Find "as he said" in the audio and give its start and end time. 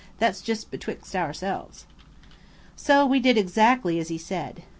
3.99-4.63